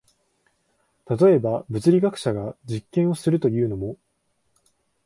[1.07, 3.97] 例えば、物理学者が実験をするというのも、